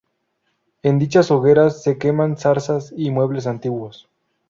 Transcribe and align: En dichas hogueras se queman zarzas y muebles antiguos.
En 0.81 0.97
dichas 0.97 1.29
hogueras 1.29 1.83
se 1.83 1.99
queman 1.99 2.35
zarzas 2.35 2.91
y 2.97 3.11
muebles 3.11 3.45
antiguos. 3.45 4.09